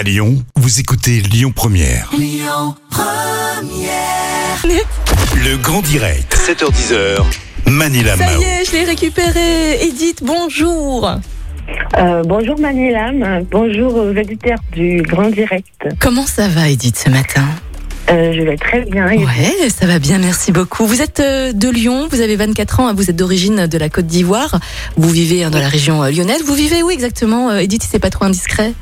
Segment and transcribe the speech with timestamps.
[0.00, 2.10] À Lyon, vous écoutez Lyon Première.
[5.34, 7.22] Le grand direct, 7h10h,
[7.66, 8.40] Manila Ça Mao.
[8.40, 9.82] y est, je l'ai récupéré.
[9.82, 11.16] Edith, bonjour.
[11.98, 15.66] Euh, bonjour Manilam, bonjour aux auditeurs du Grand Direct.
[15.98, 17.44] Comment ça va, Edith, ce matin?
[18.08, 19.06] Euh, je vais très bien.
[19.06, 20.86] Ouais, ça va bien, merci beaucoup.
[20.86, 23.90] Vous êtes euh, de Lyon, vous avez 24 ans, hein, vous êtes d'origine de la
[23.90, 24.60] Côte d'Ivoire.
[24.96, 26.42] Vous vivez hein, dans la région lyonnaise.
[26.46, 28.72] Vous vivez où exactement, Edith, si c'est pas trop indiscret?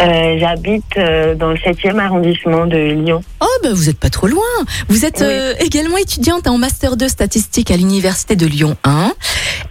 [0.00, 3.22] Euh, J'habite euh, dans le 7e arrondissement de Lyon.
[3.40, 4.42] Oh, bah vous êtes pas trop loin.
[4.88, 5.26] Vous êtes Oui.
[5.28, 9.12] euh, également étudiante en Master 2 statistique à l'Université de Lyon 1.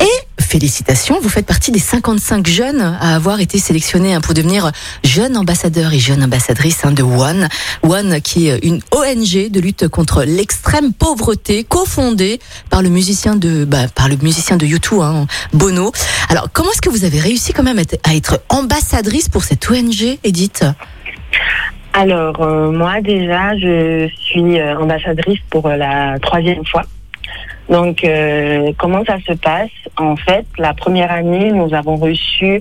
[0.00, 0.04] Et
[0.50, 4.72] félicitations, vous faites partie des 55 jeunes à avoir été sélectionnés hein, pour devenir
[5.04, 7.48] jeune ambassadeur et jeune ambassadrice hein, de One.
[7.84, 13.64] One qui est une ONG de lutte contre l'extrême pauvreté, cofondée par le musicien de,
[13.64, 15.92] bah, par le musicien de U2, hein, Bono.
[16.28, 19.44] Alors, comment est-ce que vous avez réussi quand même à être- à être ambassadrice pour
[19.44, 20.64] cette ONG, Edith?
[21.92, 26.82] Alors euh, moi déjà, je suis euh, ambassadrice pour euh, la troisième fois.
[27.68, 29.70] Donc euh, comment ça se passe?
[29.96, 32.60] En fait, la première année, nous avons reçu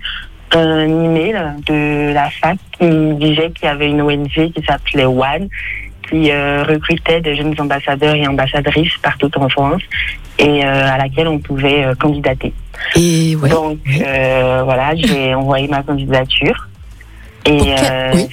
[0.52, 1.36] un email
[1.68, 5.48] de la fac qui disait qu'il y avait une ONG qui s'appelait One
[6.10, 9.82] qui euh, recrutait des jeunes ambassadeurs et ambassadrices partout en France
[10.40, 12.52] et euh, à laquelle on pouvait euh, candidater.
[12.96, 13.50] Et ouais.
[13.50, 16.68] Donc euh, voilà, j'ai envoyé ma candidature
[17.46, 18.30] et euh, oui.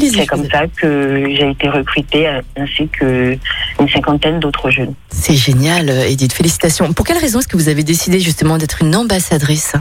[0.00, 3.36] C'est comme ça que j'ai été recrutée euh, ainsi que
[3.80, 4.94] une cinquantaine d'autres jeunes.
[5.08, 6.32] C'est génial, euh, Edith.
[6.32, 6.92] Félicitations.
[6.92, 9.74] Pour quelle raison est-ce que vous avez décidé justement d'être une ambassadrice?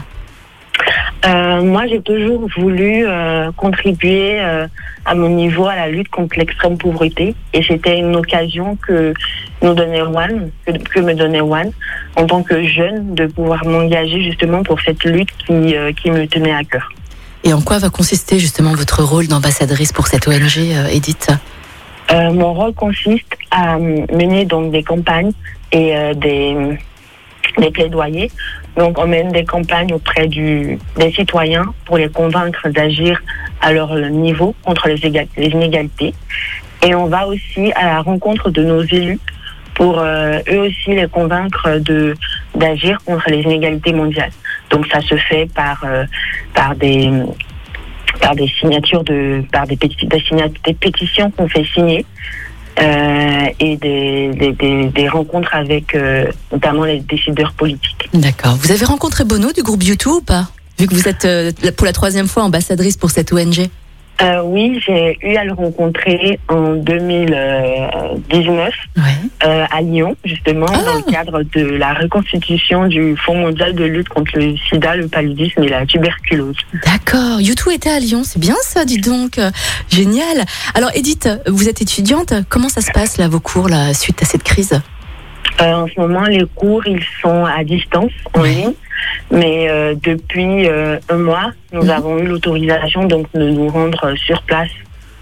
[1.26, 4.68] Euh, moi, j'ai toujours voulu euh, contribuer euh,
[5.06, 9.14] à mon niveau à la lutte contre l'extrême pauvreté et c'était une occasion que
[9.62, 11.72] nous donnait One, que, que me donnait One
[12.16, 16.54] en tant que jeune de pouvoir m'engager justement pour cette lutte qui, qui me tenait
[16.54, 16.92] à cœur.
[17.48, 21.30] Et en quoi va consister justement votre rôle d'ambassadrice pour cette ONG, euh, Edith?
[22.12, 25.32] Euh, mon rôle consiste à mener donc des campagnes
[25.72, 26.56] et euh, des,
[27.60, 28.32] des plaidoyers.
[28.76, 33.22] Donc, on mène des campagnes auprès du, des citoyens pour les convaincre d'agir
[33.62, 36.14] à leur niveau contre les, éga- les inégalités.
[36.84, 39.20] Et on va aussi à la rencontre de nos élus
[39.76, 41.80] pour eux aussi les convaincre
[42.56, 44.32] d'agir contre les inégalités mondiales.
[44.76, 46.04] Donc, ça se fait par euh,
[46.54, 47.10] par des
[48.20, 50.06] par des signatures de par des, péti-
[50.66, 52.06] des, pétitions qu'on fait signer
[52.82, 58.10] euh, et des, des, rencontres avec euh, notamment les décideurs politiques.
[58.14, 58.58] D'accord.
[58.62, 60.50] Vous avez rencontré Bono du groupe U2 ou pas?
[60.78, 61.26] Vu que vous êtes
[61.78, 63.70] pour la troisième fois ambassadrice pour cette ONG.
[64.22, 69.04] Euh, oui, j'ai eu à le rencontrer en 2019 Ouais.
[69.46, 70.84] euh, à Lyon, justement, Ah.
[70.86, 75.08] dans le cadre de la reconstitution du Fonds mondial de lutte contre le sida, le
[75.08, 76.56] paludisme et la tuberculose.
[76.86, 77.40] D'accord.
[77.40, 78.22] U2 était à Lyon.
[78.24, 79.38] C'est bien ça, dis donc.
[79.38, 79.52] Euh,
[79.90, 80.46] Génial.
[80.74, 82.34] Alors, Edith, vous êtes étudiante.
[82.50, 84.80] Comment ça se passe là, vos cours, là, suite à cette crise?
[85.62, 88.74] Euh, en ce moment, les cours, ils sont à distance, en ligne.
[89.32, 91.90] Mais euh, depuis euh, un mois, nous Mhm.
[91.90, 94.70] avons eu l'autorisation donc de nous rendre sur place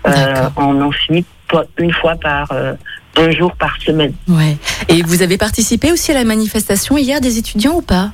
[0.07, 1.23] euh, en amphi
[1.77, 2.73] une fois par euh,
[3.17, 4.13] un jour par semaine.
[4.27, 4.57] Ouais.
[4.89, 8.11] Et vous avez participé aussi à la manifestation hier des étudiants ou pas?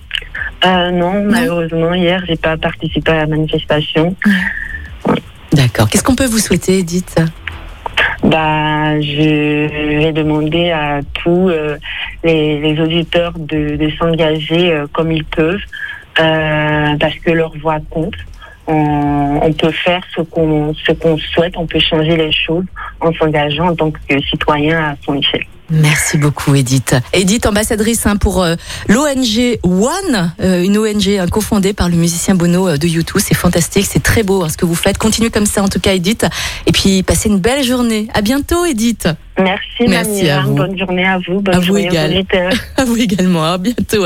[0.66, 4.14] Euh, non, malheureusement, hier, j'ai pas participé à la manifestation.
[5.54, 5.88] D'accord.
[5.90, 7.16] Qu'est-ce qu'on peut vous souhaiter, Edith?
[8.30, 11.78] Bah, je vais demander à tous euh,
[12.24, 15.58] les, auditeurs de, de s'engager euh, comme ils peuvent,
[16.20, 18.14] euh, parce que leur voix compte.
[18.72, 22.66] On, on peut faire ce qu'on ce qu'on souhaite, on peut changer les choses
[23.02, 24.00] en s'engageant en tant que
[24.30, 25.46] citoyen à son échelle.
[25.72, 26.96] Merci beaucoup, Edith.
[27.14, 28.56] Edith, ambassadrice hein, pour euh,
[28.88, 33.20] l'ONG One, euh, une ONG hein, cofondée par le musicien Bono euh, de U2.
[33.20, 34.98] C'est fantastique, c'est très beau hein, ce que vous faites.
[34.98, 36.26] Continuez comme ça, en tout cas, Edith.
[36.66, 38.08] Et puis, passez une belle journée.
[38.16, 39.08] À bientôt, Edith.
[39.38, 40.28] Merci, Merci.
[40.48, 41.40] Bonne journée à vous.
[41.40, 42.12] Bonne À vous journée égal.
[42.12, 42.54] aux auditeurs.
[42.78, 43.44] À vous également.
[43.44, 44.06] À bientôt.